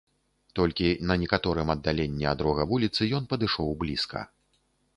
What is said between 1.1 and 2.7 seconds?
на некаторым аддаленні ад рога